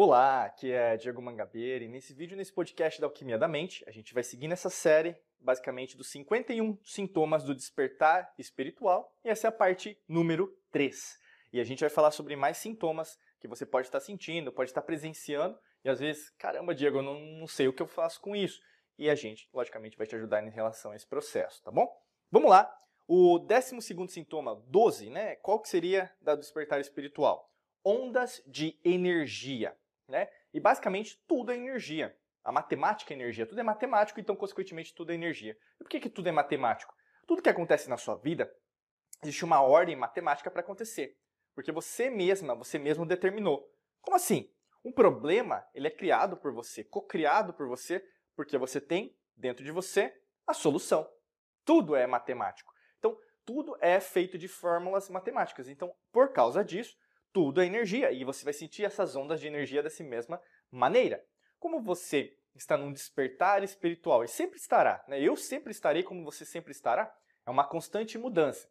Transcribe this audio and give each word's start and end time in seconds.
Olá, 0.00 0.44
aqui 0.44 0.70
é 0.70 0.96
Diego 0.96 1.20
Mangabeira 1.20 1.84
e 1.84 1.88
nesse 1.88 2.14
vídeo, 2.14 2.36
nesse 2.36 2.52
podcast 2.52 3.00
da 3.00 3.08
Alquimia 3.08 3.36
da 3.36 3.48
Mente, 3.48 3.82
a 3.84 3.90
gente 3.90 4.14
vai 4.14 4.22
seguir 4.22 4.46
nessa 4.46 4.70
série, 4.70 5.16
basicamente, 5.40 5.96
dos 5.96 6.06
51 6.12 6.78
sintomas 6.84 7.42
do 7.42 7.52
despertar 7.52 8.32
espiritual 8.38 9.12
e 9.24 9.28
essa 9.28 9.48
é 9.48 9.50
a 9.50 9.52
parte 9.52 10.00
número 10.06 10.56
3. 10.70 11.18
E 11.52 11.58
a 11.58 11.64
gente 11.64 11.80
vai 11.80 11.90
falar 11.90 12.12
sobre 12.12 12.36
mais 12.36 12.58
sintomas 12.58 13.18
que 13.40 13.48
você 13.48 13.66
pode 13.66 13.88
estar 13.88 13.98
sentindo, 13.98 14.52
pode 14.52 14.70
estar 14.70 14.82
presenciando 14.82 15.58
e 15.84 15.88
às 15.88 15.98
vezes, 15.98 16.30
caramba, 16.38 16.76
Diego, 16.76 16.98
eu 16.98 17.02
não, 17.02 17.18
não 17.18 17.48
sei 17.48 17.66
o 17.66 17.72
que 17.72 17.82
eu 17.82 17.88
faço 17.88 18.20
com 18.20 18.36
isso. 18.36 18.60
E 18.96 19.10
a 19.10 19.16
gente, 19.16 19.48
logicamente, 19.52 19.98
vai 19.98 20.06
te 20.06 20.14
ajudar 20.14 20.46
em 20.46 20.50
relação 20.50 20.92
a 20.92 20.94
esse 20.94 21.08
processo, 21.08 21.60
tá 21.64 21.72
bom? 21.72 21.92
Vamos 22.30 22.50
lá. 22.50 22.72
O 23.08 23.40
12 23.40 23.80
sintoma, 24.10 24.62
12, 24.68 25.10
né? 25.10 25.34
Qual 25.34 25.60
que 25.60 25.68
seria 25.68 26.08
da 26.22 26.36
despertar 26.36 26.80
espiritual? 26.80 27.50
Ondas 27.84 28.40
de 28.46 28.78
energia. 28.84 29.76
Né? 30.08 30.28
E 30.52 30.58
basicamente 30.58 31.22
tudo 31.26 31.52
é 31.52 31.56
energia. 31.56 32.16
A 32.42 32.50
matemática 32.50 33.12
é 33.12 33.16
energia, 33.16 33.46
tudo 33.46 33.60
é 33.60 33.62
matemático, 33.62 34.18
então 34.18 34.34
consequentemente 34.34 34.94
tudo 34.94 35.12
é 35.12 35.14
energia. 35.14 35.56
E 35.78 35.84
por 35.84 35.90
que, 35.90 36.00
que 36.00 36.08
tudo 36.08 36.28
é 36.28 36.32
matemático? 36.32 36.94
Tudo 37.26 37.42
que 37.42 37.48
acontece 37.50 37.90
na 37.90 37.98
sua 37.98 38.16
vida, 38.16 38.50
existe 39.22 39.44
uma 39.44 39.60
ordem 39.60 39.94
matemática 39.94 40.50
para 40.50 40.60
acontecer. 40.60 41.18
Porque 41.54 41.70
você 41.70 42.08
mesma, 42.08 42.54
você 42.54 42.78
mesmo 42.78 43.04
determinou. 43.04 43.70
Como 44.00 44.16
assim? 44.16 44.50
Um 44.84 44.92
problema, 44.92 45.66
ele 45.74 45.88
é 45.88 45.90
criado 45.90 46.36
por 46.36 46.52
você, 46.52 46.84
co-criado 46.84 47.52
por 47.52 47.68
você, 47.68 48.02
porque 48.34 48.56
você 48.56 48.80
tem 48.80 49.14
dentro 49.36 49.64
de 49.64 49.70
você 49.70 50.14
a 50.46 50.54
solução. 50.54 51.06
Tudo 51.64 51.94
é 51.94 52.06
matemático. 52.06 52.72
Então, 52.98 53.18
tudo 53.44 53.76
é 53.80 54.00
feito 54.00 54.38
de 54.38 54.48
fórmulas 54.48 55.10
matemáticas. 55.10 55.68
Então, 55.68 55.94
por 56.10 56.32
causa 56.32 56.64
disso, 56.64 56.96
tudo 57.38 57.62
é 57.62 57.66
energia 57.66 58.10
e 58.10 58.24
você 58.24 58.42
vai 58.42 58.52
sentir 58.52 58.84
essas 58.84 59.14
ondas 59.14 59.40
de 59.40 59.46
energia 59.46 59.80
dessa 59.80 60.02
mesma 60.02 60.42
maneira. 60.72 61.24
Como 61.60 61.80
você 61.80 62.36
está 62.52 62.76
num 62.76 62.92
despertar 62.92 63.62
espiritual 63.62 64.24
e 64.24 64.28
sempre 64.28 64.58
estará, 64.58 65.04
né? 65.06 65.22
eu 65.22 65.36
sempre 65.36 65.70
estarei 65.70 66.02
como 66.02 66.24
você 66.24 66.44
sempre 66.44 66.72
estará, 66.72 67.16
é 67.46 67.50
uma 67.50 67.62
constante 67.62 68.18
mudança. 68.18 68.68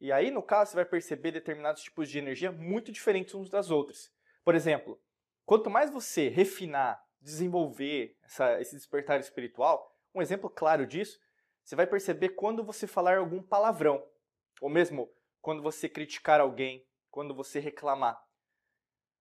E 0.00 0.10
aí, 0.10 0.30
no 0.30 0.42
caso, 0.42 0.70
você 0.70 0.76
vai 0.76 0.86
perceber 0.86 1.30
determinados 1.30 1.82
tipos 1.82 2.08
de 2.08 2.18
energia 2.18 2.50
muito 2.50 2.90
diferentes 2.90 3.34
uns 3.34 3.50
das 3.50 3.70
outras. 3.70 4.10
Por 4.42 4.54
exemplo, 4.54 4.98
quanto 5.44 5.68
mais 5.68 5.90
você 5.90 6.30
refinar, 6.30 6.98
desenvolver 7.20 8.16
essa, 8.24 8.58
esse 8.62 8.74
despertar 8.76 9.20
espiritual, 9.20 9.94
um 10.14 10.22
exemplo 10.22 10.48
claro 10.48 10.86
disso, 10.86 11.20
você 11.62 11.76
vai 11.76 11.86
perceber 11.86 12.30
quando 12.30 12.64
você 12.64 12.86
falar 12.86 13.18
algum 13.18 13.42
palavrão, 13.42 14.02
ou 14.58 14.70
mesmo 14.70 15.06
quando 15.42 15.62
você 15.62 15.86
criticar 15.86 16.40
alguém, 16.40 16.85
quando 17.16 17.34
você 17.34 17.58
reclamar. 17.58 18.22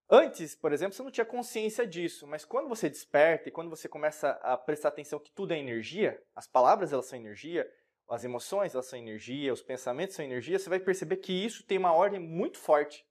Antes, 0.10 0.54
por 0.54 0.74
exemplo, 0.74 0.94
você 0.94 1.02
não 1.02 1.10
tinha 1.10 1.26
consciência 1.26 1.88
disso, 1.88 2.28
mas 2.28 2.44
quando 2.44 2.68
você 2.68 2.90
desperta 2.90 3.48
e 3.48 3.52
quando 3.54 3.70
você 3.70 3.88
começa 3.88 4.32
a 4.44 4.58
prestar 4.58 4.90
atenção 4.90 5.18
que 5.18 5.32
tudo 5.32 5.54
é 5.54 5.58
energia, 5.58 6.22
as 6.36 6.46
palavras 6.46 6.92
elas 6.92 7.06
são 7.06 7.18
energia, 7.18 7.66
as 8.10 8.26
emoções 8.26 8.74
elas 8.74 8.88
são 8.88 9.00
energia, 9.00 9.54
os 9.54 9.64
pensamentos 9.64 10.14
são 10.14 10.26
energia, 10.26 10.60
você 10.60 10.70
vai 10.70 10.82
perceber 10.82 11.16
que 11.16 11.32
isso 11.32 11.66
tem 11.66 11.78
uma 11.78 11.94
ordem 11.94 12.20
muito 12.20 12.58
forte. 12.58 13.08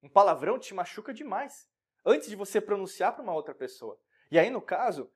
Um 0.00 0.08
palavrão 0.08 0.56
te 0.56 0.72
machuca 0.72 1.12
demais 1.12 1.68
antes 2.06 2.28
de 2.28 2.36
você 2.36 2.60
pronunciar 2.60 3.14
para 3.14 3.24
uma 3.24 3.34
outra 3.34 3.52
pessoa. 3.52 3.98
E 4.30 4.38
aí, 4.38 4.50
no 4.50 4.62
caso, 4.62 5.12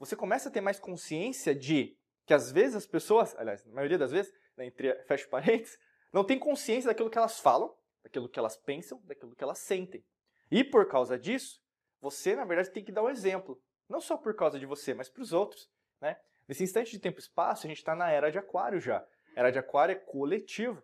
você 0.00 0.16
começa 0.16 0.48
a 0.48 0.52
ter 0.52 0.60
mais 0.60 0.80
consciência 0.80 1.54
de 1.54 1.96
que 2.26 2.34
às 2.34 2.50
vezes 2.50 2.74
as 2.74 2.86
pessoas, 2.86 3.36
aliás, 3.38 3.64
na 3.64 3.72
maioria 3.72 3.98
das 3.98 4.10
vezes, 4.10 4.34
né, 4.56 4.66
entre 4.66 4.92
fecha 5.04 5.28
parênteses, 5.30 5.78
não 6.12 6.24
tem 6.24 6.40
consciência 6.40 6.88
daquilo 6.88 7.08
que 7.08 7.18
elas 7.18 7.38
falam 7.38 7.78
daquilo 8.02 8.28
que 8.28 8.38
elas 8.38 8.56
pensam, 8.56 9.00
daquilo 9.04 9.34
que 9.34 9.44
elas 9.44 9.58
sentem. 9.58 10.04
E 10.50 10.64
por 10.64 10.88
causa 10.88 11.18
disso, 11.18 11.60
você, 12.00 12.36
na 12.36 12.44
verdade, 12.44 12.70
tem 12.70 12.84
que 12.84 12.92
dar 12.92 13.02
um 13.02 13.10
exemplo. 13.10 13.60
Não 13.88 14.00
só 14.00 14.16
por 14.16 14.34
causa 14.34 14.58
de 14.58 14.66
você, 14.66 14.94
mas 14.94 15.08
para 15.08 15.22
os 15.22 15.32
outros. 15.32 15.70
Né? 16.00 16.16
Nesse 16.46 16.62
instante 16.62 16.90
de 16.90 16.98
tempo 16.98 17.18
e 17.18 17.22
espaço, 17.22 17.66
a 17.66 17.68
gente 17.68 17.78
está 17.78 17.94
na 17.94 18.10
era 18.10 18.30
de 18.30 18.38
aquário 18.38 18.80
já. 18.80 19.06
Era 19.36 19.50
de 19.50 19.58
aquário 19.58 19.92
é 19.92 19.96
coletivo. 19.96 20.82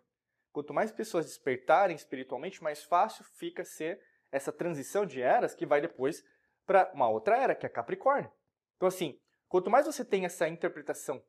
Quanto 0.51 0.73
mais 0.73 0.91
pessoas 0.91 1.25
despertarem 1.25 1.95
espiritualmente, 1.95 2.63
mais 2.63 2.83
fácil 2.83 3.25
fica 3.35 3.63
ser 3.63 3.99
essa 4.31 4.51
transição 4.51 5.05
de 5.05 5.21
eras 5.21 5.53
que 5.53 5.65
vai 5.65 5.81
depois 5.81 6.23
para 6.65 6.91
uma 6.93 7.09
outra 7.09 7.37
era, 7.37 7.55
que 7.55 7.65
é 7.65 7.69
Capricórnio. 7.69 8.31
Então, 8.75 8.87
assim, 8.87 9.19
quanto 9.47 9.69
mais 9.69 9.85
você 9.85 10.03
tem 10.03 10.25
essa 10.25 10.47
interpretação, 10.47 11.23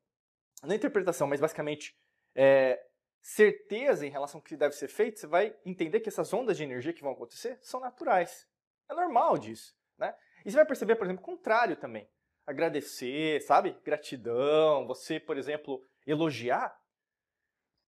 não 0.62 0.74
interpretação, 0.74 1.26
mas 1.26 1.40
basicamente 1.40 1.96
é, 2.34 2.82
certeza 3.20 4.06
em 4.06 4.10
relação 4.10 4.38
ao 4.38 4.42
que 4.42 4.56
deve 4.56 4.74
ser 4.74 4.88
feito, 4.88 5.18
você 5.18 5.26
vai 5.26 5.56
entender 5.64 6.00
que 6.00 6.08
essas 6.08 6.32
ondas 6.32 6.56
de 6.56 6.64
energia 6.64 6.92
que 6.92 7.02
vão 7.02 7.12
acontecer 7.12 7.58
são 7.60 7.80
naturais. 7.80 8.48
É 8.88 8.94
normal 8.94 9.36
disso, 9.38 9.76
né? 9.98 10.14
E 10.44 10.50
você 10.50 10.56
vai 10.56 10.66
perceber, 10.66 10.96
por 10.96 11.06
exemplo, 11.06 11.22
o 11.22 11.26
contrário 11.26 11.76
também. 11.76 12.08
Agradecer, 12.46 13.42
sabe? 13.42 13.76
Gratidão, 13.84 14.86
você, 14.86 15.18
por 15.18 15.36
exemplo, 15.36 15.82
elogiar. 16.06 16.78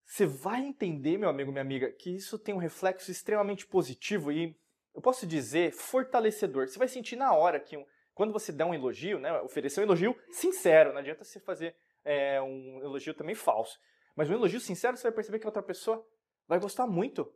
Você 0.05 0.27
vai 0.27 0.61
entender, 0.61 1.19
meu 1.19 1.29
amigo, 1.29 1.53
minha 1.53 1.63
amiga, 1.63 1.93
que 1.93 2.17
isso 2.17 2.39
tem 2.39 2.55
um 2.55 2.59
reflexo 2.59 3.11
extremamente 3.11 3.67
positivo 3.67 4.33
e, 4.33 4.59
eu 4.93 5.01
posso 5.01 5.27
dizer, 5.27 5.71
fortalecedor. 5.71 6.67
Você 6.67 6.79
vai 6.79 6.89
sentir 6.89 7.15
na 7.15 7.33
hora 7.33 7.61
que, 7.61 7.77
quando 8.15 8.33
você 8.33 8.51
dá 8.51 8.67
um 8.67 8.75
elogio, 8.75 9.21
né, 9.21 9.41
oferecer 9.43 9.81
um 9.81 9.85
elogio 9.85 10.19
sincero, 10.33 10.93
não 10.93 10.99
adianta 10.99 11.23
você 11.23 11.39
fazer 11.39 11.77
é, 12.05 12.41
um 12.41 12.81
elogio 12.83 13.15
também 13.15 13.35
falso. 13.35 13.79
Mas 14.19 14.29
um 14.29 14.35
elogio 14.35 14.59
sincero, 14.59 14.97
você 14.97 15.05
vai 15.05 15.13
perceber 15.13 15.39
que 15.39 15.47
a 15.47 15.49
outra 15.49 15.63
pessoa 15.63 16.05
vai 16.49 16.59
gostar 16.59 16.89
muito. 16.89 17.33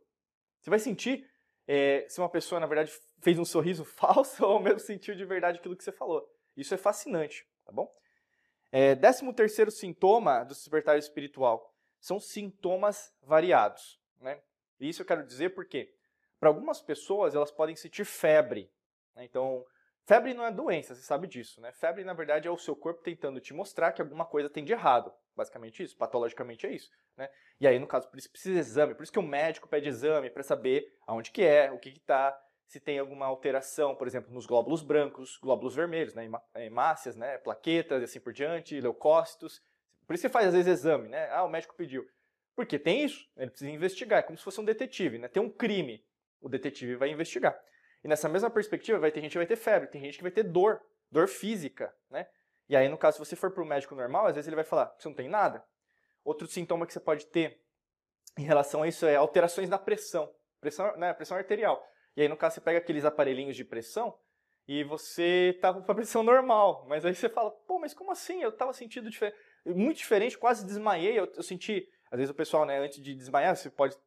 Você 0.59 0.69
vai 0.69 0.79
sentir 0.79 1.25
é, 1.65 2.05
se 2.09 2.19
uma 2.19 2.27
pessoa, 2.27 2.59
na 2.59 2.67
verdade, 2.67 2.91
fez 3.21 3.39
um 3.39 3.45
sorriso 3.45 3.85
falso 3.95 4.45
ou 4.45 4.59
mesmo 4.59 4.81
sentiu 4.81 5.15
de 5.15 5.23
verdade 5.23 5.59
aquilo 5.59 5.77
que 5.77 5.83
você 5.85 5.93
falou. 5.93 6.29
Isso 6.57 6.73
é 6.73 6.77
fascinante, 6.77 7.47
tá 7.63 7.71
bom? 7.71 7.89
É, 8.69 8.95
décimo 8.95 9.33
terceiro 9.33 9.71
sintoma 9.71 10.43
do 10.43 10.49
despertar 10.49 10.97
espiritual 10.97 11.73
são 12.01 12.19
sintomas 12.19 13.15
variados. 13.21 13.97
Né? 14.19 14.41
E 14.77 14.89
isso 14.89 15.03
eu 15.03 15.05
quero 15.05 15.25
dizer 15.25 15.51
porque, 15.51 15.95
para 16.37 16.49
algumas 16.49 16.81
pessoas, 16.81 17.33
elas 17.33 17.49
podem 17.49 17.77
sentir 17.77 18.03
febre. 18.03 18.69
Né? 19.15 19.23
Então, 19.23 19.65
febre 20.05 20.33
não 20.33 20.45
é 20.45 20.51
doença, 20.51 20.93
você 20.93 21.01
sabe 21.01 21.27
disso. 21.27 21.61
Né? 21.61 21.71
Febre, 21.71 22.03
na 22.03 22.13
verdade, 22.13 22.45
é 22.45 22.51
o 22.51 22.57
seu 22.57 22.75
corpo 22.75 23.01
tentando 23.01 23.39
te 23.39 23.53
mostrar 23.53 23.93
que 23.93 24.01
alguma 24.01 24.25
coisa 24.25 24.49
tem 24.49 24.65
de 24.65 24.73
errado. 24.73 25.13
Basicamente 25.35 25.83
isso, 25.83 25.97
patologicamente 25.97 26.67
é 26.67 26.71
isso. 26.71 26.91
Né? 27.17 27.29
E 27.59 27.67
aí, 27.67 27.79
no 27.79 27.87
caso, 27.87 28.07
por 28.09 28.17
isso 28.19 28.29
precisa 28.29 28.53
de 28.53 28.59
exame, 28.59 28.95
por 28.95 29.03
isso 29.03 29.11
que 29.11 29.19
o 29.19 29.23
médico 29.23 29.67
pede 29.67 29.89
exame 29.89 30.29
para 30.29 30.43
saber 30.43 30.95
aonde 31.07 31.31
que 31.31 31.41
é, 31.41 31.71
o 31.71 31.79
que 31.79 31.89
está, 31.89 32.39
se 32.67 32.79
tem 32.79 32.99
alguma 32.99 33.25
alteração, 33.25 33.95
por 33.95 34.07
exemplo, 34.07 34.33
nos 34.33 34.45
glóbulos 34.45 34.81
brancos, 34.81 35.37
glóbulos 35.37 35.75
vermelhos, 35.75 36.13
né? 36.13 36.29
hemácias, 36.55 37.15
né? 37.15 37.37
plaquetas 37.37 38.01
e 38.01 38.05
assim 38.05 38.19
por 38.19 38.33
diante, 38.33 38.79
leucócitos. 38.79 39.61
Por 40.07 40.13
isso 40.13 40.23
que 40.23 40.29
faz 40.29 40.47
às 40.47 40.53
vezes 40.53 40.79
exame, 40.79 41.07
né? 41.07 41.29
Ah, 41.31 41.43
o 41.43 41.49
médico 41.49 41.75
pediu. 41.75 42.07
Porque 42.55 42.77
tem 42.77 43.03
isso, 43.03 43.29
ele 43.37 43.49
precisa 43.49 43.71
investigar, 43.71 44.19
é 44.19 44.21
como 44.21 44.37
se 44.37 44.43
fosse 44.43 44.59
um 44.59 44.65
detetive, 44.65 45.17
né? 45.17 45.27
Tem 45.27 45.41
um 45.41 45.49
crime, 45.49 46.05
o 46.41 46.49
detetive 46.49 46.95
vai 46.95 47.09
investigar. 47.09 47.59
E 48.03 48.07
nessa 48.07 48.27
mesma 48.27 48.49
perspectiva, 48.49 48.99
vai 48.99 49.11
ter 49.11 49.21
gente 49.21 49.31
que 49.31 49.37
vai 49.37 49.47
ter 49.47 49.55
febre, 49.55 49.87
tem 49.87 50.01
gente 50.01 50.17
que 50.17 50.23
vai 50.23 50.31
ter 50.31 50.43
dor, 50.43 50.81
dor 51.11 51.27
física, 51.27 51.93
né? 52.09 52.27
E 52.69 52.75
aí, 52.75 52.87
no 52.87 52.97
caso, 52.97 53.17
se 53.17 53.25
você 53.25 53.35
for 53.35 53.51
para 53.51 53.63
o 53.63 53.65
médico 53.65 53.95
normal, 53.95 54.27
às 54.27 54.35
vezes 54.35 54.47
ele 54.47 54.55
vai 54.55 54.65
falar 54.65 54.93
você 54.97 55.07
não 55.07 55.15
tem 55.15 55.29
nada. 55.29 55.63
Outro 56.23 56.47
sintoma 56.47 56.87
que 56.87 56.93
você 56.93 56.99
pode 56.99 57.25
ter 57.27 57.61
em 58.37 58.43
relação 58.43 58.83
a 58.83 58.87
isso 58.87 59.05
é 59.05 59.15
alterações 59.15 59.69
na 59.69 59.77
pressão, 59.77 60.33
pressão, 60.59 60.95
né, 60.97 61.13
pressão 61.13 61.37
arterial. 61.37 61.83
E 62.15 62.21
aí, 62.21 62.27
no 62.27 62.37
caso, 62.37 62.55
você 62.55 62.61
pega 62.61 62.77
aqueles 62.77 63.05
aparelhinhos 63.05 63.55
de 63.55 63.65
pressão 63.65 64.17
e 64.67 64.83
você 64.83 65.53
estava 65.55 65.81
com 65.81 65.91
a 65.91 65.95
pressão 65.95 66.23
normal, 66.23 66.85
mas 66.87 67.05
aí 67.05 67.13
você 67.13 67.27
fala, 67.27 67.51
pô, 67.51 67.79
mas 67.79 67.93
como 67.93 68.11
assim? 68.11 68.41
Eu 68.41 68.49
estava 68.49 68.71
sentindo 68.73 69.09
diferente, 69.09 69.37
muito 69.65 69.97
diferente, 69.97 70.37
quase 70.37 70.65
desmaiei. 70.65 71.19
Eu, 71.19 71.31
eu, 71.35 71.43
senti, 71.43 71.87
às 72.09 72.17
vezes 72.17 72.31
o 72.31 72.35
pessoal, 72.35 72.65
né, 72.65 72.79
antes 72.79 73.01
de 73.01 73.13
desmaiar, 73.13 73.55
você 73.55 73.69
pode 73.69 73.97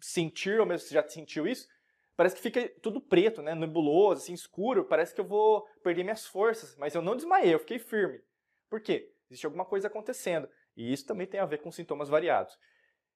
sentir, 0.00 0.60
ou 0.60 0.66
mesmo 0.66 0.86
você 0.86 0.94
já 0.94 1.06
sentiu 1.08 1.46
isso, 1.46 1.66
parece 2.16 2.36
que 2.36 2.42
fica 2.42 2.68
tudo 2.80 3.00
preto, 3.00 3.42
né, 3.42 3.54
nebuloso, 3.54 4.22
assim, 4.22 4.32
escuro, 4.32 4.84
parece 4.84 5.14
que 5.14 5.20
eu 5.20 5.24
vou 5.24 5.66
perder 5.82 6.04
minhas 6.04 6.26
forças, 6.26 6.76
mas 6.76 6.94
eu 6.94 7.02
não 7.02 7.16
desmaiei, 7.16 7.54
eu 7.54 7.58
fiquei 7.58 7.78
firme. 7.78 8.20
Por 8.68 8.80
quê? 8.80 9.12
Existe 9.28 9.46
alguma 9.46 9.64
coisa 9.64 9.88
acontecendo, 9.88 10.48
e 10.76 10.92
isso 10.92 11.06
também 11.06 11.26
tem 11.26 11.40
a 11.40 11.46
ver 11.46 11.58
com 11.58 11.70
sintomas 11.70 12.08
variados. 12.08 12.58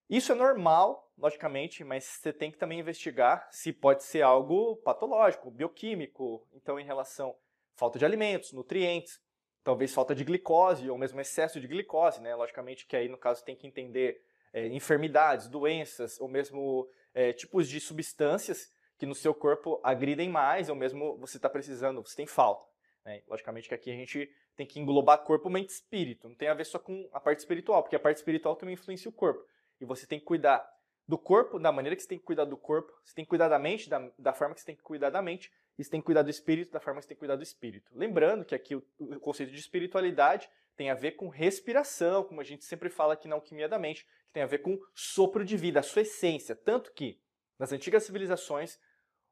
Isso 0.08 0.32
é 0.32 0.34
normal, 0.34 1.12
logicamente, 1.18 1.84
mas 1.84 2.04
você 2.04 2.32
tem 2.32 2.50
que 2.50 2.56
também 2.56 2.80
investigar 2.80 3.46
se 3.50 3.72
pode 3.72 4.02
ser 4.04 4.22
algo 4.22 4.76
patológico, 4.76 5.50
bioquímico, 5.50 6.46
então 6.54 6.80
em 6.80 6.84
relação 6.84 7.30
à 7.30 7.34
falta 7.78 7.98
de 7.98 8.06
alimentos, 8.06 8.52
nutrientes, 8.52 9.20
talvez 9.62 9.92
falta 9.92 10.14
de 10.14 10.24
glicose 10.24 10.88
ou 10.88 10.96
mesmo 10.96 11.20
excesso 11.20 11.60
de 11.60 11.68
glicose, 11.68 12.22
né? 12.22 12.34
Logicamente 12.34 12.86
que 12.86 12.96
aí 12.96 13.06
no 13.06 13.18
caso 13.18 13.44
tem 13.44 13.54
que 13.54 13.66
entender 13.66 14.22
é, 14.50 14.66
enfermidades, 14.68 15.46
doenças 15.46 16.18
ou 16.18 16.26
mesmo 16.26 16.88
é, 17.12 17.34
tipos 17.34 17.68
de 17.68 17.78
substâncias 17.78 18.72
que 18.98 19.06
no 19.06 19.14
seu 19.14 19.32
corpo 19.32 19.80
agridem 19.82 20.28
mais 20.28 20.68
ou 20.68 20.74
mesmo 20.74 21.16
você 21.18 21.38
está 21.38 21.48
precisando, 21.48 22.02
você 22.02 22.16
tem 22.16 22.26
falta. 22.26 22.66
Né? 23.04 23.22
Logicamente 23.28 23.68
que 23.68 23.74
aqui 23.74 23.90
a 23.90 23.94
gente 23.94 24.30
tem 24.56 24.66
que 24.66 24.80
englobar 24.80 25.18
corpo, 25.18 25.48
mente 25.48 25.70
e 25.70 25.72
espírito. 25.72 26.28
Não 26.28 26.34
tem 26.34 26.48
a 26.48 26.54
ver 26.54 26.66
só 26.66 26.78
com 26.78 27.08
a 27.12 27.20
parte 27.20 27.38
espiritual, 27.38 27.82
porque 27.82 27.96
a 27.96 28.00
parte 28.00 28.16
espiritual 28.16 28.56
também 28.56 28.74
influencia 28.74 29.08
o 29.08 29.12
corpo. 29.12 29.42
E 29.80 29.84
você 29.84 30.06
tem 30.06 30.18
que 30.18 30.24
cuidar 30.24 30.68
do 31.06 31.16
corpo 31.16 31.58
da 31.58 31.72
maneira 31.72 31.96
que 31.96 32.02
você 32.02 32.08
tem 32.08 32.18
que 32.18 32.24
cuidar 32.24 32.44
do 32.44 32.56
corpo, 32.56 32.92
você 33.02 33.14
tem 33.14 33.24
que 33.24 33.30
cuidar 33.30 33.48
da 33.48 33.58
mente 33.58 33.88
da, 33.88 34.10
da 34.18 34.32
forma 34.34 34.54
que 34.54 34.60
você 34.60 34.66
tem 34.66 34.76
que 34.76 34.82
cuidar 34.82 35.08
da 35.08 35.22
mente, 35.22 35.50
e 35.78 35.84
você 35.84 35.90
tem 35.90 36.00
que 36.00 36.04
cuidar 36.04 36.22
do 36.22 36.28
espírito 36.28 36.72
da 36.72 36.80
forma 36.80 37.00
que 37.00 37.04
você 37.04 37.08
tem 37.08 37.16
que 37.16 37.20
cuidar 37.20 37.36
do 37.36 37.42
espírito. 37.42 37.90
Lembrando 37.94 38.44
que 38.44 38.54
aqui 38.54 38.74
o, 38.74 38.84
o 38.98 39.20
conceito 39.20 39.52
de 39.52 39.58
espiritualidade 39.58 40.50
tem 40.76 40.90
a 40.90 40.94
ver 40.94 41.12
com 41.12 41.28
respiração, 41.28 42.24
como 42.24 42.40
a 42.40 42.44
gente 42.44 42.64
sempre 42.64 42.90
fala 42.90 43.14
aqui 43.14 43.26
na 43.26 43.36
alquimia 43.36 43.68
da 43.68 43.78
mente, 43.78 44.04
que 44.26 44.32
tem 44.32 44.42
a 44.42 44.46
ver 44.46 44.58
com 44.58 44.78
sopro 44.94 45.44
de 45.44 45.56
vida, 45.56 45.80
a 45.80 45.82
sua 45.82 46.02
essência. 46.02 46.54
Tanto 46.54 46.92
que 46.92 47.18
nas 47.58 47.72
antigas 47.72 48.04
civilizações, 48.04 48.78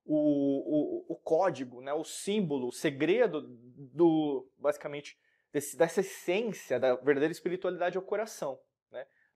o, 0.06 1.04
o, 1.08 1.14
o 1.14 1.16
código, 1.16 1.82
né, 1.82 1.92
o 1.92 2.04
símbolo, 2.04 2.68
o 2.68 2.72
segredo 2.72 3.42
do, 3.42 4.48
basicamente, 4.56 5.18
desse, 5.52 5.76
dessa 5.76 6.00
essência 6.00 6.78
da 6.80 6.94
verdadeira 6.94 7.32
espiritualidade 7.32 7.96
é 7.96 8.00
o 8.00 8.04
coração. 8.04 8.58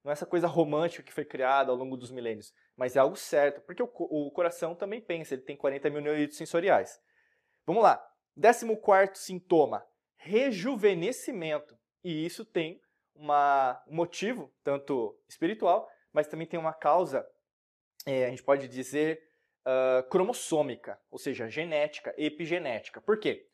Não 0.03 0.11
é 0.11 0.13
essa 0.13 0.27
coisa 0.27 0.47
romântica 0.47 1.03
que 1.03 1.13
foi 1.13 1.25
criada 1.25 1.71
ao 1.71 1.77
longo 1.77 1.97
dos 1.97 2.11
milênios, 2.11 2.55
mas 2.75 2.97
é 2.97 3.01
algo 3.01 3.17
certo, 3.17 3.61
porque 3.61 3.83
o, 3.83 3.91
o 3.99 4.31
coração 4.31 4.75
também 4.75 5.01
pensa, 5.01 5.35
ele 5.35 5.43
tem 5.43 5.57
40 5.57 5.91
mil 5.91 6.01
neurônios 6.01 6.37
sensoriais. 6.37 7.01
Vamos 7.67 7.83
lá. 7.83 8.03
14 8.41 9.11
sintoma, 9.15 9.87
rejuvenescimento. 10.17 11.79
E 12.03 12.25
isso 12.25 12.45
tem 12.47 12.81
uma, 13.15 13.83
um 13.87 13.95
motivo, 13.95 14.51
tanto 14.65 15.19
espiritual, 15.29 15.87
mas 16.13 16.27
também 16.27 16.47
tem 16.47 16.59
uma 16.59 16.73
causa, 16.73 17.27
é, 18.07 18.25
a 18.25 18.31
gente 18.31 18.43
pode 18.43 18.67
dizer, 18.69 19.23
uh, 19.67 20.09
cromossômica, 20.09 21.01
ou 21.11 21.19
seja, 21.19 21.49
genética, 21.49 22.15
epigenética. 22.17 23.01
Por 23.01 23.19
quê? 23.19 23.47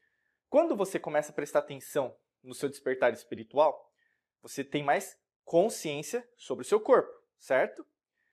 Quando 0.48 0.76
você 0.76 0.98
começa 0.98 1.32
a 1.32 1.34
prestar 1.34 1.60
atenção 1.60 2.16
no 2.42 2.54
seu 2.54 2.68
despertar 2.68 3.12
espiritual, 3.12 3.92
você 4.40 4.62
tem 4.62 4.82
mais 4.82 5.18
consciência 5.44 6.28
sobre 6.36 6.64
o 6.64 6.68
seu 6.68 6.80
corpo, 6.80 7.12
certo? 7.38 7.86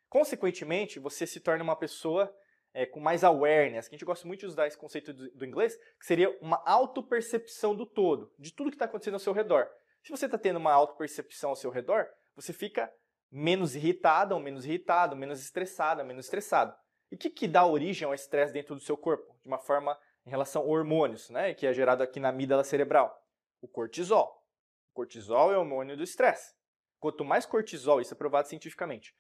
Consequentemente, 0.10 1.00
você 1.00 1.26
se 1.26 1.40
torna 1.40 1.64
uma 1.64 1.76
pessoa 1.76 2.34
é, 2.74 2.86
com 2.86 3.00
mais 3.00 3.24
awareness, 3.24 3.88
que 3.88 3.96
a 3.96 3.98
gente 3.98 4.06
gosta 4.06 4.28
muito 4.28 4.42
de 4.42 4.46
usar 4.48 4.68
esse 4.68 4.78
conceito 4.78 5.14
do, 5.14 5.30
do 5.32 5.46
inglês, 5.46 5.76
que 6.00 6.06
seria 6.06 6.30
uma 6.42 6.62
autopercepção 6.66 7.76
do 7.76 7.86
todo, 7.86 8.32
de 8.38 8.52
tudo 8.52 8.70
que 8.70 8.76
está 8.76 8.86
acontecendo 8.86 9.16
ao 9.16 9.20
seu 9.20 9.34
redor. 9.34 9.68
Se 10.02 10.12
você 10.12 10.26
está 10.26 10.38
tendo 10.38 10.58
uma 10.58 10.74
autopercepção 10.74 11.52
ao 11.52 11.56
seu 11.56 11.72
redor, 11.72 12.08
você 12.36 12.52
fica 12.52 12.92
menos 13.32 13.76
irritado, 13.76 14.36
ou 14.36 14.42
menos 14.42 14.66
irritado, 14.66 15.16
menos 15.16 15.40
estressado, 15.40 16.04
menos 16.04 16.26
estressado. 16.26 16.76
E 17.14 17.16
o 17.16 17.18
que, 17.20 17.30
que 17.30 17.48
dá 17.48 17.64
origem 17.64 18.08
ao 18.08 18.14
estresse 18.16 18.52
dentro 18.52 18.74
do 18.74 18.82
seu 18.82 18.98
corpo? 18.98 19.38
De 19.44 19.48
uma 19.48 19.60
forma 19.60 19.96
em 20.26 20.32
relação 20.32 20.64
a 20.64 20.66
hormônios, 20.66 21.30
né, 21.30 21.54
que 21.54 21.68
é 21.68 21.72
gerado 21.72 22.02
aqui 22.02 22.20
na 22.20 22.30
amígdala 22.30 22.64
cerebral. 22.64 23.24
O 23.62 23.68
cortisol. 23.68 24.44
O 24.90 24.96
cortisol 24.96 25.52
é 25.52 25.56
o 25.56 25.60
hormônio 25.60 25.96
do 25.96 26.02
estresse. 26.02 26.56
Quanto 27.00 27.24
mais 27.24 27.46
cortisol, 27.46 28.02
isso 28.02 28.16
é 28.16 28.18
provado 28.18 28.48
cientificamente, 28.48 29.16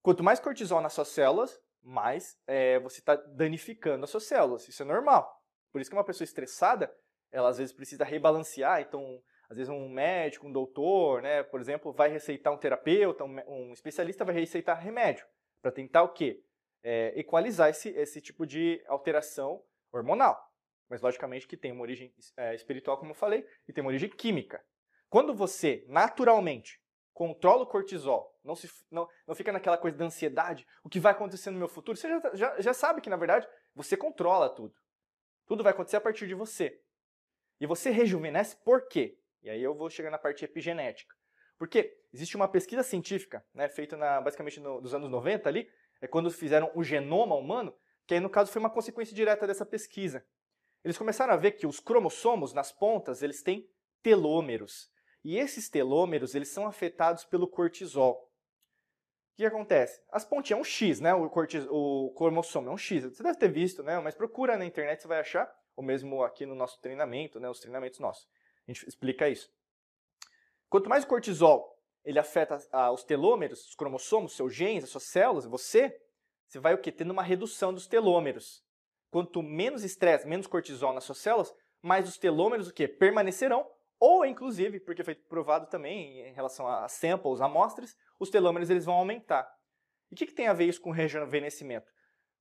quanto 0.00 0.24
mais 0.24 0.40
cortisol 0.40 0.80
nas 0.80 0.94
suas 0.94 1.08
células, 1.08 1.60
mais 1.82 2.40
é, 2.46 2.78
você 2.78 3.00
está 3.00 3.14
danificando 3.14 4.04
as 4.04 4.10
suas 4.10 4.24
células. 4.24 4.66
Isso 4.66 4.82
é 4.82 4.86
normal. 4.86 5.38
Por 5.70 5.82
isso 5.82 5.90
que 5.90 5.96
uma 5.96 6.04
pessoa 6.04 6.24
estressada, 6.24 6.90
ela 7.30 7.50
às 7.50 7.58
vezes 7.58 7.74
precisa 7.74 8.04
rebalancear. 8.04 8.80
Então, 8.80 9.22
às 9.50 9.58
vezes 9.58 9.68
um 9.68 9.86
médico, 9.86 10.46
um 10.46 10.52
doutor, 10.52 11.20
né, 11.20 11.42
por 11.42 11.60
exemplo, 11.60 11.92
vai 11.92 12.08
receitar 12.08 12.54
um 12.54 12.56
terapeuta, 12.56 13.22
um, 13.22 13.36
um 13.46 13.72
especialista 13.74 14.24
vai 14.24 14.34
receitar 14.34 14.80
remédio 14.80 15.26
para 15.60 15.70
tentar 15.70 16.04
o 16.04 16.08
quê? 16.08 16.42
É, 16.82 17.12
equalizar 17.18 17.70
esse, 17.70 17.90
esse 17.90 18.20
tipo 18.20 18.46
de 18.46 18.82
alteração 18.86 19.62
hormonal. 19.92 20.52
Mas 20.88 21.00
logicamente 21.00 21.46
que 21.46 21.56
tem 21.56 21.72
uma 21.72 21.82
origem 21.82 22.12
é, 22.36 22.54
espiritual, 22.54 22.98
como 22.98 23.12
eu 23.12 23.14
falei, 23.14 23.46
e 23.68 23.72
tem 23.72 23.82
uma 23.82 23.88
origem 23.88 24.10
química. 24.10 24.64
Quando 25.08 25.34
você 25.34 25.84
naturalmente 25.88 26.82
controla 27.12 27.62
o 27.62 27.66
cortisol, 27.66 28.38
não, 28.42 28.56
se, 28.56 28.68
não, 28.90 29.08
não 29.26 29.34
fica 29.34 29.52
naquela 29.52 29.78
coisa 29.78 29.96
da 29.96 30.06
ansiedade, 30.06 30.66
o 30.82 30.88
que 30.88 30.98
vai 30.98 31.12
acontecer 31.12 31.50
no 31.50 31.58
meu 31.58 31.68
futuro, 31.68 31.96
você 31.96 32.08
já, 32.08 32.34
já, 32.34 32.60
já 32.60 32.74
sabe 32.74 33.00
que, 33.00 33.10
na 33.10 33.16
verdade, 33.16 33.46
você 33.74 33.96
controla 33.96 34.48
tudo. 34.48 34.74
Tudo 35.46 35.62
vai 35.62 35.72
acontecer 35.72 35.96
a 35.96 36.00
partir 36.00 36.26
de 36.26 36.34
você. 36.34 36.80
E 37.60 37.66
você 37.66 37.90
rejuvenesce 37.90 38.56
por 38.56 38.88
quê? 38.88 39.18
E 39.42 39.50
aí 39.50 39.62
eu 39.62 39.74
vou 39.74 39.90
chegar 39.90 40.10
na 40.10 40.18
parte 40.18 40.44
epigenética. 40.44 41.14
Porque 41.58 41.96
existe 42.12 42.34
uma 42.36 42.48
pesquisa 42.48 42.82
científica, 42.82 43.44
né, 43.54 43.68
feita 43.68 43.96
na, 43.96 44.20
basicamente 44.20 44.58
no, 44.58 44.80
nos 44.80 44.94
anos 44.94 45.08
90 45.08 45.48
ali, 45.48 45.70
é 46.02 46.08
quando 46.08 46.30
fizeram 46.30 46.70
o 46.74 46.82
genoma 46.82 47.36
humano, 47.36 47.72
que 48.06 48.14
aí 48.14 48.20
no 48.20 48.28
caso 48.28 48.50
foi 48.50 48.58
uma 48.58 48.68
consequência 48.68 49.14
direta 49.14 49.46
dessa 49.46 49.64
pesquisa. 49.64 50.26
Eles 50.84 50.98
começaram 50.98 51.32
a 51.32 51.36
ver 51.36 51.52
que 51.52 51.66
os 51.66 51.78
cromossomos 51.78 52.52
nas 52.52 52.72
pontas, 52.72 53.22
eles 53.22 53.40
têm 53.40 53.70
telômeros. 54.02 54.90
E 55.24 55.38
esses 55.38 55.70
telômeros, 55.70 56.34
eles 56.34 56.48
são 56.48 56.66
afetados 56.66 57.24
pelo 57.24 57.46
cortisol. 57.46 58.28
O 59.32 59.36
que 59.36 59.46
acontece? 59.46 60.02
As 60.10 60.24
pontinhas 60.24 60.58
é 60.58 60.60
um 60.60 60.64
X, 60.64 61.00
né? 61.00 61.14
O, 61.14 61.30
cortis, 61.30 61.64
o 61.70 62.12
cromossomo 62.16 62.68
é 62.68 62.72
um 62.72 62.76
X. 62.76 63.04
Você 63.04 63.22
deve 63.22 63.38
ter 63.38 63.48
visto, 63.48 63.84
né? 63.84 63.98
Mas 64.00 64.16
procura 64.16 64.58
na 64.58 64.66
internet, 64.66 65.00
você 65.00 65.08
vai 65.08 65.20
achar. 65.20 65.50
Ou 65.76 65.84
mesmo 65.84 66.22
aqui 66.24 66.44
no 66.44 66.56
nosso 66.56 66.80
treinamento, 66.80 67.38
né? 67.38 67.48
Os 67.48 67.60
treinamentos 67.60 68.00
nossos. 68.00 68.28
A 68.66 68.72
gente 68.72 68.86
explica 68.88 69.28
isso. 69.28 69.50
Quanto 70.68 70.88
mais 70.88 71.04
cortisol 71.04 71.71
ele 72.04 72.18
afeta 72.18 72.58
os 72.92 73.04
telômeros, 73.04 73.66
os 73.68 73.74
cromossomos, 73.74 74.36
seus 74.36 74.54
genes, 74.54 74.84
as 74.84 74.90
suas 74.90 75.04
células, 75.04 75.46
você, 75.46 75.96
você 76.46 76.58
vai 76.58 76.74
o 76.74 76.78
quê? 76.78 76.90
Tendo 76.90 77.12
uma 77.12 77.22
redução 77.22 77.72
dos 77.72 77.86
telômeros. 77.86 78.62
Quanto 79.10 79.42
menos 79.42 79.84
estresse, 79.84 80.26
menos 80.26 80.46
cortisol 80.46 80.92
nas 80.92 81.04
suas 81.04 81.18
células, 81.18 81.54
mais 81.80 82.08
os 82.08 82.18
telômeros 82.18 82.68
o 82.68 82.72
quê? 82.72 82.88
Permanecerão 82.88 83.66
ou, 84.04 84.24
inclusive, 84.24 84.80
porque 84.80 85.04
foi 85.04 85.14
provado 85.14 85.68
também 85.68 86.28
em 86.28 86.32
relação 86.32 86.66
a 86.66 86.88
samples, 86.88 87.40
amostras, 87.40 87.94
os 88.18 88.30
telômeros 88.30 88.68
eles 88.68 88.84
vão 88.84 88.94
aumentar. 88.94 89.48
E 90.10 90.14
o 90.14 90.16
que, 90.16 90.26
que 90.26 90.34
tem 90.34 90.48
a 90.48 90.52
ver 90.52 90.64
isso 90.64 90.80
com 90.80 90.90
rejuvenescimento? 90.90 91.88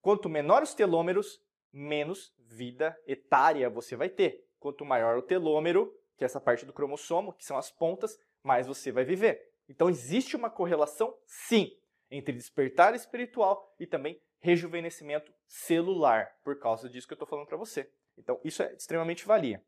Quanto 0.01 0.27
menor 0.27 0.63
os 0.63 0.74
telômeros, 0.74 1.39
menos 1.72 2.34
vida 2.39 2.98
etária 3.06 3.70
você 3.70 3.96
vai 3.96 4.10
ter. 4.10 4.44
Quanto 4.60 4.84
maior 4.84 5.18
o 5.18 5.22
telômero, 5.22 5.94
que 6.18 6.24
é 6.24 6.25
essa 6.25 6.41
parte 6.41 6.65
do 6.65 6.74
cromossomo, 6.74 7.34
que 7.34 7.46
são 7.46 7.56
as 7.58 7.72
pontas, 7.72 8.18
mais 8.44 8.65
você 8.65 8.91
vai 8.91 9.03
viver. 9.03 9.50
Então 9.68 9.89
existe 9.89 10.36
uma 10.36 10.50
correlação, 10.50 11.18
sim, 11.25 11.77
entre 12.10 12.34
despertar 12.34 12.94
espiritual 12.94 13.74
e 13.80 13.88
também 13.88 14.22
rejuvenescimento 14.39 15.34
celular, 15.48 16.36
por 16.44 16.60
causa 16.60 16.89
disso 16.89 17.08
que 17.08 17.13
eu 17.13 17.15
estou 17.15 17.27
falando 17.27 17.48
para 17.48 17.58
você. 17.58 17.89
Então 18.18 18.39
isso 18.44 18.62
é 18.63 18.74
extremamente 18.74 19.25
valia. 19.25 19.63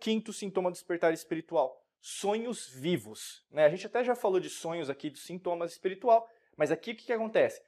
15 0.00 0.32
sintoma 0.32 0.70
do 0.70 0.74
despertar 0.74 1.12
espiritual, 1.12 1.84
sonhos 2.00 2.68
vivos. 2.68 3.44
Né? 3.50 3.64
A 3.64 3.68
gente 3.68 3.86
até 3.86 4.04
já 4.04 4.14
falou 4.14 4.38
de 4.38 4.48
sonhos 4.48 4.88
aqui, 4.88 5.10
dos 5.10 5.24
sintomas 5.24 5.72
espiritual, 5.72 6.28
mas 6.56 6.70
aqui 6.70 6.92
o 6.92 6.96
que, 6.96 7.06
que 7.06 7.12
acontece? 7.12 7.60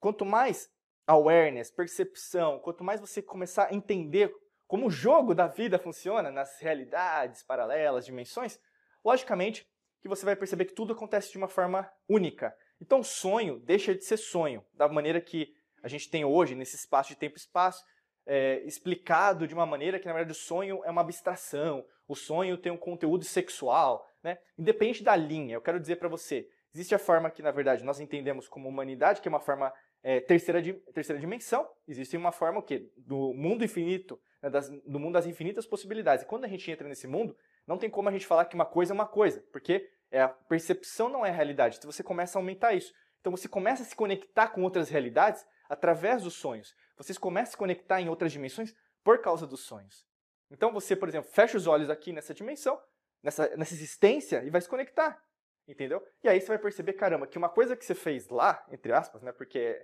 Quanto 0.00 0.24
mais 0.24 0.70
awareness, 1.06 1.70
percepção, 1.70 2.58
quanto 2.58 2.84
mais 2.84 3.00
você 3.00 3.22
começar 3.22 3.68
a 3.70 3.74
entender 3.74 4.32
como 4.66 4.86
o 4.86 4.90
jogo 4.90 5.34
da 5.34 5.46
vida 5.46 5.78
funciona 5.78 6.30
nas 6.30 6.60
realidades 6.60 7.42
paralelas, 7.42 8.04
dimensões, 8.04 8.60
logicamente 9.02 9.66
que 10.00 10.08
você 10.08 10.24
vai 10.24 10.36
perceber 10.36 10.64
que 10.64 10.74
tudo 10.74 10.92
acontece 10.92 11.30
de 11.30 11.38
uma 11.38 11.48
forma 11.48 11.90
única. 12.08 12.54
Então, 12.80 13.02
sonho 13.02 13.58
deixa 13.60 13.94
de 13.94 14.04
ser 14.04 14.16
sonho, 14.16 14.64
da 14.74 14.88
maneira 14.88 15.20
que 15.20 15.52
a 15.82 15.88
gente 15.88 16.08
tem 16.10 16.24
hoje, 16.24 16.54
nesse 16.54 16.76
espaço 16.76 17.10
de 17.10 17.16
tempo 17.16 17.36
e 17.36 17.40
espaço, 17.40 17.84
é, 18.26 18.62
explicado 18.64 19.46
de 19.46 19.54
uma 19.54 19.66
maneira 19.66 19.98
que, 19.98 20.06
na 20.06 20.12
verdade, 20.12 20.32
o 20.32 20.40
sonho 20.40 20.84
é 20.84 20.90
uma 20.90 21.00
abstração, 21.00 21.84
o 22.06 22.14
sonho 22.14 22.58
tem 22.58 22.70
um 22.70 22.76
conteúdo 22.76 23.24
sexual, 23.24 24.06
né? 24.22 24.38
Independente 24.58 25.02
da 25.02 25.16
linha, 25.16 25.54
eu 25.54 25.62
quero 25.62 25.80
dizer 25.80 25.96
para 25.96 26.08
você, 26.08 26.48
existe 26.74 26.94
a 26.94 26.98
forma 26.98 27.30
que, 27.30 27.42
na 27.42 27.50
verdade, 27.50 27.84
nós 27.84 28.00
entendemos 28.00 28.48
como 28.48 28.68
humanidade, 28.68 29.20
que 29.20 29.28
é 29.28 29.30
uma 29.30 29.40
forma 29.40 29.72
é, 30.02 30.20
terceira, 30.20 30.62
terceira 30.92 31.20
dimensão, 31.20 31.68
existe 31.86 32.16
uma 32.16 32.32
forma 32.32 32.60
o 32.60 32.62
quê? 32.62 32.90
do 32.96 33.32
mundo 33.34 33.64
infinito, 33.64 34.20
né? 34.42 34.50
das, 34.50 34.68
do 34.68 34.98
mundo 34.98 35.14
das 35.14 35.26
infinitas 35.26 35.66
possibilidades. 35.66 36.24
E 36.24 36.28
quando 36.28 36.44
a 36.44 36.48
gente 36.48 36.70
entra 36.70 36.88
nesse 36.88 37.06
mundo, 37.06 37.36
não 37.68 37.76
tem 37.76 37.90
como 37.90 38.08
a 38.08 38.12
gente 38.12 38.26
falar 38.26 38.46
que 38.46 38.54
uma 38.54 38.64
coisa 38.64 38.92
é 38.92 38.94
uma 38.94 39.06
coisa, 39.06 39.44
porque 39.52 39.88
é, 40.10 40.22
a 40.22 40.28
percepção 40.28 41.10
não 41.10 41.24
é 41.24 41.28
a 41.28 41.34
realidade. 41.34 41.76
Então 41.76 41.92
você 41.92 42.02
começa 42.02 42.38
a 42.38 42.40
aumentar 42.40 42.72
isso. 42.72 42.94
Então 43.20 43.30
você 43.30 43.46
começa 43.46 43.82
a 43.82 43.86
se 43.86 43.94
conectar 43.94 44.48
com 44.48 44.62
outras 44.62 44.88
realidades 44.88 45.46
através 45.68 46.22
dos 46.22 46.32
sonhos. 46.32 46.74
Vocês 46.96 47.18
começam 47.18 47.50
a 47.50 47.52
se 47.52 47.56
conectar 47.58 48.00
em 48.00 48.08
outras 48.08 48.32
dimensões 48.32 48.74
por 49.04 49.20
causa 49.20 49.46
dos 49.46 49.60
sonhos. 49.60 50.06
Então 50.50 50.72
você, 50.72 50.96
por 50.96 51.08
exemplo, 51.10 51.30
fecha 51.30 51.58
os 51.58 51.66
olhos 51.66 51.90
aqui 51.90 52.10
nessa 52.10 52.32
dimensão, 52.32 52.80
nessa, 53.22 53.54
nessa 53.54 53.74
existência 53.74 54.42
e 54.42 54.48
vai 54.48 54.62
se 54.62 54.68
conectar. 54.68 55.22
Entendeu? 55.68 56.02
E 56.24 56.28
aí 56.28 56.40
você 56.40 56.46
vai 56.46 56.58
perceber, 56.58 56.94
caramba, 56.94 57.26
que 57.26 57.36
uma 57.36 57.50
coisa 57.50 57.76
que 57.76 57.84
você 57.84 57.94
fez 57.94 58.28
lá, 58.30 58.64
entre 58.70 58.90
aspas, 58.94 59.22
né? 59.22 59.30
Porque 59.30 59.78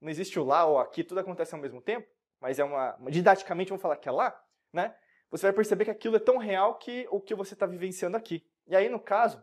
não 0.00 0.10
existe 0.10 0.36
o 0.40 0.44
lá 0.44 0.64
ou 0.64 0.80
aqui, 0.80 1.04
tudo 1.04 1.20
acontece 1.20 1.54
ao 1.54 1.60
mesmo 1.60 1.80
tempo, 1.80 2.08
mas 2.40 2.58
é 2.58 2.64
uma. 2.64 2.98
Didaticamente 3.08 3.68
vamos 3.68 3.82
falar 3.82 3.96
que 3.98 4.08
é 4.08 4.12
lá, 4.12 4.36
né? 4.72 4.92
Você 5.30 5.46
vai 5.46 5.52
perceber 5.52 5.84
que 5.84 5.90
aquilo 5.90 6.16
é 6.16 6.20
tão 6.20 6.38
real 6.38 6.76
que 6.78 7.06
o 7.10 7.20
que 7.20 7.34
você 7.34 7.54
está 7.54 7.66
vivenciando 7.66 8.16
aqui. 8.16 8.44
E 8.66 8.74
aí, 8.74 8.88
no 8.88 8.98
caso, 8.98 9.42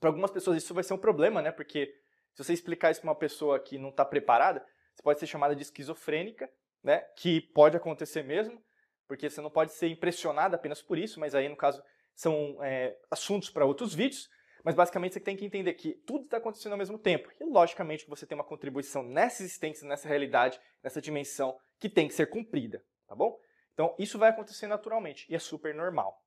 para 0.00 0.08
algumas 0.08 0.30
pessoas 0.30 0.56
isso 0.56 0.74
vai 0.74 0.82
ser 0.82 0.94
um 0.94 0.98
problema, 0.98 1.40
né? 1.40 1.52
Porque 1.52 1.94
se 2.34 2.42
você 2.42 2.52
explicar 2.52 2.90
isso 2.90 3.00
para 3.00 3.10
uma 3.10 3.16
pessoa 3.16 3.60
que 3.60 3.78
não 3.78 3.90
está 3.90 4.04
preparada, 4.04 4.64
você 4.92 5.02
pode 5.02 5.20
ser 5.20 5.26
chamada 5.26 5.54
de 5.54 5.62
esquizofrênica, 5.62 6.50
né? 6.82 6.98
Que 7.16 7.40
pode 7.40 7.76
acontecer 7.76 8.24
mesmo, 8.24 8.62
porque 9.06 9.30
você 9.30 9.40
não 9.40 9.50
pode 9.50 9.72
ser 9.72 9.88
impressionado 9.88 10.56
apenas 10.56 10.82
por 10.82 10.98
isso, 10.98 11.20
mas 11.20 11.34
aí, 11.34 11.48
no 11.48 11.56
caso, 11.56 11.82
são 12.14 12.58
é, 12.62 12.96
assuntos 13.10 13.50
para 13.50 13.64
outros 13.64 13.94
vídeos. 13.94 14.28
Mas 14.64 14.74
basicamente 14.74 15.12
você 15.12 15.20
tem 15.20 15.36
que 15.36 15.44
entender 15.44 15.74
que 15.74 15.92
tudo 16.06 16.24
está 16.24 16.38
acontecendo 16.38 16.72
ao 16.72 16.78
mesmo 16.78 16.98
tempo. 16.98 17.30
E 17.38 17.44
logicamente 17.44 18.08
você 18.08 18.26
tem 18.26 18.34
uma 18.34 18.42
contribuição 18.42 19.02
nessa 19.02 19.42
existência, 19.42 19.86
nessa 19.86 20.08
realidade, 20.08 20.58
nessa 20.82 21.02
dimensão 21.02 21.54
que 21.78 21.88
tem 21.88 22.08
que 22.08 22.14
ser 22.14 22.30
cumprida, 22.30 22.82
tá 23.06 23.14
bom? 23.14 23.38
Então 23.74 23.94
isso 23.98 24.18
vai 24.18 24.30
acontecer 24.30 24.66
naturalmente 24.66 25.26
e 25.28 25.34
é 25.34 25.38
super 25.38 25.74
normal. 25.74 26.18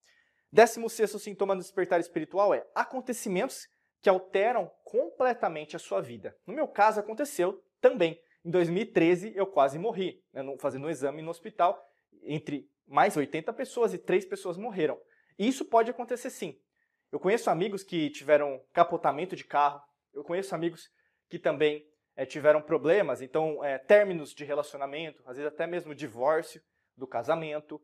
Décimo 0.51 0.89
sexto 0.89 1.17
sintoma 1.17 1.55
do 1.55 1.61
despertar 1.61 1.99
espiritual 1.99 2.53
é 2.53 2.65
acontecimentos 2.75 3.67
que 4.01 4.09
alteram 4.09 4.71
completamente 4.83 5.75
a 5.75 5.79
sua 5.79 6.01
vida. 6.01 6.37
No 6.45 6.53
meu 6.53 6.67
caso 6.67 6.99
aconteceu 6.99 7.63
também. 7.81 8.21
Em 8.45 8.51
2013 8.51 9.33
eu 9.35 9.47
quase 9.47 9.79
morri, 9.79 10.23
né, 10.31 10.43
fazendo 10.59 10.87
um 10.87 10.89
exame 10.89 11.21
no 11.21 11.31
hospital, 11.31 11.83
entre 12.23 12.69
mais 12.85 13.17
80 13.17 13.51
pessoas 13.53 13.93
e 13.93 13.97
3 13.97 14.25
pessoas 14.25 14.57
morreram. 14.57 14.99
E 15.37 15.47
isso 15.47 15.65
pode 15.65 15.91
acontecer 15.91 16.29
sim. 16.29 16.59
Eu 17.11 17.19
conheço 17.19 17.49
amigos 17.49 17.83
que 17.83 18.09
tiveram 18.09 18.61
capotamento 18.73 19.35
de 19.35 19.43
carro, 19.43 19.81
eu 20.13 20.23
conheço 20.23 20.53
amigos 20.53 20.89
que 21.29 21.39
também 21.39 21.85
é, 22.15 22.25
tiveram 22.25 22.61
problemas, 22.61 23.21
então 23.21 23.63
é, 23.63 23.77
términos 23.77 24.33
de 24.33 24.43
relacionamento, 24.43 25.21
às 25.25 25.37
vezes 25.37 25.51
até 25.51 25.67
mesmo 25.67 25.93
divórcio 25.93 26.61
do 26.97 27.07
casamento. 27.07 27.81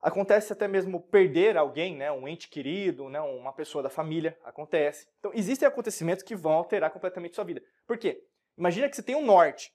Acontece 0.00 0.52
até 0.52 0.68
mesmo 0.68 1.00
perder 1.00 1.56
alguém, 1.56 1.96
né, 1.96 2.12
um 2.12 2.28
ente 2.28 2.48
querido, 2.48 3.08
né, 3.08 3.20
uma 3.20 3.52
pessoa 3.52 3.82
da 3.82 3.88
família, 3.88 4.38
acontece. 4.44 5.08
Então 5.18 5.32
existem 5.34 5.66
acontecimentos 5.66 6.22
que 6.22 6.36
vão 6.36 6.52
alterar 6.52 6.90
completamente 6.90 7.34
sua 7.34 7.44
vida. 7.44 7.62
Por 7.86 7.96
quê? 7.96 8.22
Imagina 8.56 8.88
que 8.88 8.96
você 8.96 9.02
tem 9.02 9.16
um 9.16 9.24
norte. 9.24 9.72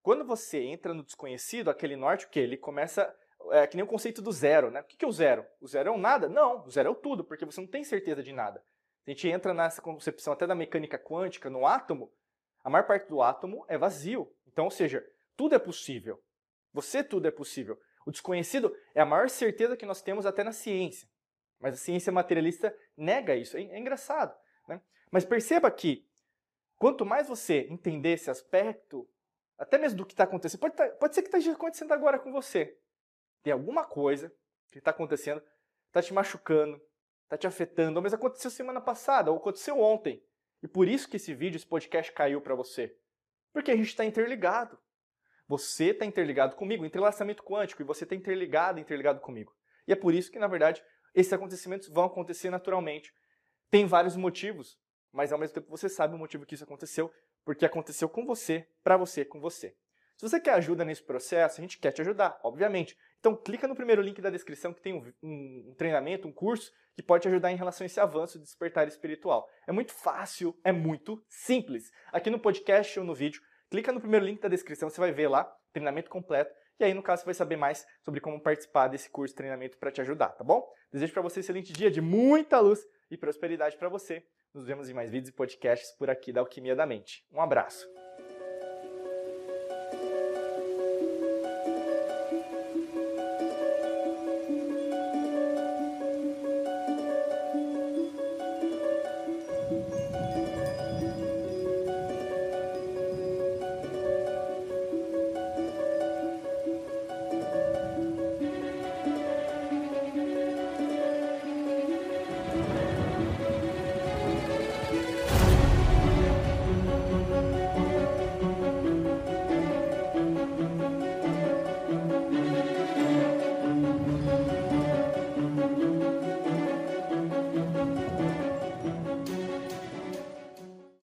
Quando 0.00 0.24
você 0.24 0.62
entra 0.62 0.94
no 0.94 1.02
desconhecido, 1.02 1.68
aquele 1.68 1.96
norte, 1.96 2.26
o 2.26 2.28
que? 2.30 2.38
Ele 2.38 2.56
começa 2.56 3.12
é 3.50 3.66
que 3.66 3.76
nem 3.76 3.84
o 3.84 3.88
conceito 3.88 4.20
do 4.20 4.32
zero, 4.32 4.70
né? 4.70 4.80
O 4.80 4.84
que 4.84 5.04
é 5.04 5.08
o 5.08 5.12
zero? 5.12 5.44
O 5.60 5.66
zero 5.66 5.88
é 5.88 5.92
o 5.92 5.98
nada? 5.98 6.28
Não, 6.28 6.64
o 6.64 6.70
zero 6.70 6.88
é 6.88 6.92
o 6.92 6.94
tudo, 6.94 7.24
porque 7.24 7.44
você 7.44 7.60
não 7.60 7.68
tem 7.68 7.84
certeza 7.84 8.22
de 8.22 8.32
nada. 8.32 8.62
A 9.06 9.10
gente 9.10 9.28
entra 9.28 9.54
nessa 9.54 9.80
concepção 9.80 10.32
até 10.32 10.46
da 10.46 10.54
mecânica 10.54 10.98
quântica, 10.98 11.48
no 11.48 11.66
átomo, 11.66 12.12
a 12.62 12.68
maior 12.68 12.86
parte 12.86 13.08
do 13.08 13.22
átomo 13.22 13.64
é 13.68 13.78
vazio. 13.78 14.30
Então, 14.46 14.66
ou 14.66 14.70
seja, 14.70 15.04
tudo 15.36 15.54
é 15.54 15.58
possível. 15.58 16.22
Você 16.72 17.02
tudo 17.02 17.26
é 17.26 17.30
possível. 17.30 17.78
O 18.08 18.10
desconhecido 18.10 18.74
é 18.94 19.02
a 19.02 19.04
maior 19.04 19.28
certeza 19.28 19.76
que 19.76 19.84
nós 19.84 20.00
temos 20.00 20.24
até 20.24 20.42
na 20.42 20.52
ciência. 20.52 21.06
Mas 21.60 21.74
a 21.74 21.76
ciência 21.76 22.10
materialista 22.10 22.74
nega 22.96 23.36
isso. 23.36 23.58
É, 23.58 23.62
é 23.62 23.78
engraçado. 23.78 24.34
Né? 24.66 24.80
Mas 25.10 25.26
perceba 25.26 25.70
que 25.70 26.08
quanto 26.78 27.04
mais 27.04 27.28
você 27.28 27.66
entender 27.68 28.14
esse 28.14 28.30
aspecto, 28.30 29.06
até 29.58 29.76
mesmo 29.76 29.98
do 29.98 30.06
que 30.06 30.14
está 30.14 30.24
acontecendo, 30.24 30.60
pode, 30.60 30.74
tá, 30.74 30.88
pode 30.88 31.14
ser 31.14 31.20
que 31.20 31.28
esteja 31.28 31.52
acontecendo 31.52 31.92
agora 31.92 32.18
com 32.18 32.32
você 32.32 32.78
tem 33.42 33.52
alguma 33.52 33.84
coisa 33.84 34.32
que 34.70 34.78
está 34.78 34.90
acontecendo, 34.90 35.42
está 35.86 36.02
te 36.02 36.12
machucando, 36.12 36.80
está 37.24 37.36
te 37.36 37.46
afetando, 37.46 38.02
mas 38.02 38.14
aconteceu 38.14 38.50
semana 38.50 38.80
passada, 38.80 39.30
ou 39.30 39.36
aconteceu 39.36 39.78
ontem. 39.78 40.22
E 40.62 40.68
por 40.68 40.88
isso 40.88 41.08
que 41.08 41.16
esse 41.16 41.34
vídeo, 41.34 41.56
esse 41.56 41.66
podcast 41.66 42.10
caiu 42.12 42.40
para 42.40 42.54
você. 42.54 42.96
Porque 43.52 43.70
a 43.70 43.76
gente 43.76 43.88
está 43.88 44.04
interligado. 44.04 44.78
Você 45.48 45.86
está 45.86 46.04
interligado 46.04 46.54
comigo, 46.54 46.84
entrelaçamento 46.84 47.42
quântico, 47.42 47.80
e 47.80 47.84
você 47.84 48.04
está 48.04 48.14
interligado, 48.14 48.78
interligado 48.78 49.20
comigo. 49.20 49.52
E 49.86 49.92
é 49.92 49.96
por 49.96 50.14
isso 50.14 50.30
que, 50.30 50.38
na 50.38 50.46
verdade, 50.46 50.84
esses 51.14 51.32
acontecimentos 51.32 51.88
vão 51.88 52.04
acontecer 52.04 52.50
naturalmente. 52.50 53.12
Tem 53.70 53.86
vários 53.86 54.14
motivos, 54.14 54.78
mas 55.10 55.32
ao 55.32 55.38
mesmo 55.38 55.54
tempo 55.54 55.70
você 55.70 55.88
sabe 55.88 56.14
o 56.14 56.18
motivo 56.18 56.44
que 56.44 56.54
isso 56.54 56.64
aconteceu, 56.64 57.10
porque 57.44 57.64
aconteceu 57.64 58.08
com 58.10 58.26
você, 58.26 58.68
para 58.84 58.98
você, 58.98 59.24
com 59.24 59.40
você. 59.40 59.74
Se 60.18 60.28
você 60.28 60.40
quer 60.40 60.54
ajuda 60.54 60.84
nesse 60.84 61.02
processo, 61.02 61.60
a 61.60 61.62
gente 61.62 61.78
quer 61.78 61.92
te 61.92 62.02
ajudar, 62.02 62.38
obviamente. 62.42 62.98
Então 63.20 63.36
clica 63.36 63.68
no 63.68 63.74
primeiro 63.74 64.02
link 64.02 64.20
da 64.20 64.30
descrição 64.30 64.74
que 64.74 64.82
tem 64.82 64.92
um, 64.92 65.12
um, 65.22 65.70
um, 65.70 65.74
treinamento, 65.76 66.26
um 66.28 66.32
curso 66.32 66.72
que 66.94 67.02
pode 67.02 67.22
te 67.22 67.28
ajudar 67.28 67.52
em 67.52 67.56
relação 67.56 67.84
a 67.84 67.86
esse 67.86 68.00
avanço 68.00 68.36
de 68.36 68.44
despertar 68.44 68.86
espiritual. 68.88 69.48
É 69.66 69.72
muito 69.72 69.92
fácil, 69.92 70.58
é 70.64 70.72
muito 70.72 71.24
simples. 71.28 71.90
Aqui 72.12 72.30
no 72.30 72.38
podcast 72.38 72.98
ou 72.98 73.04
no 73.04 73.14
vídeo, 73.14 73.40
clica 73.70 73.92
no 73.92 74.00
primeiro 74.00 74.24
link 74.24 74.40
da 74.40 74.48
descrição, 74.48 74.88
você 74.88 75.00
vai 75.00 75.12
ver 75.12 75.28
lá, 75.28 75.44
treinamento 75.72 76.10
completo. 76.10 76.52
E 76.80 76.84
aí, 76.84 76.94
no 76.94 77.02
caso, 77.02 77.22
você 77.22 77.26
vai 77.26 77.34
saber 77.34 77.56
mais 77.56 77.84
sobre 78.04 78.20
como 78.20 78.40
participar 78.40 78.88
desse 78.88 79.10
curso 79.10 79.32
de 79.32 79.36
treinamento 79.36 79.76
para 79.78 79.90
te 79.90 80.00
ajudar, 80.00 80.28
tá 80.28 80.44
bom? 80.44 80.64
Desejo 80.92 81.12
para 81.12 81.22
você 81.22 81.40
um 81.40 81.42
excelente 81.42 81.72
dia 81.72 81.90
de 81.90 82.00
muita 82.00 82.60
luz 82.60 82.86
e 83.10 83.16
prosperidade 83.16 83.76
para 83.76 83.88
você. 83.88 84.24
Nos 84.54 84.64
vemos 84.64 84.88
em 84.88 84.94
mais 84.94 85.10
vídeos 85.10 85.30
e 85.30 85.32
podcasts 85.32 85.92
por 85.98 86.08
aqui 86.08 86.32
da 86.32 86.40
Alquimia 86.40 86.76
da 86.76 86.86
Mente. 86.86 87.26
Um 87.32 87.40
abraço. 87.40 87.86